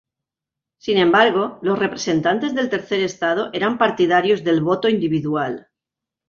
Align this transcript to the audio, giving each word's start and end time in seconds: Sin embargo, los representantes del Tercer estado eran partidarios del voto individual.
Sin 0.79 0.97
embargo, 0.97 1.59
los 1.61 1.77
representantes 1.77 2.55
del 2.55 2.71
Tercer 2.71 3.01
estado 3.01 3.51
eran 3.53 3.77
partidarios 3.77 4.43
del 4.43 4.59
voto 4.61 4.89
individual. 4.89 5.67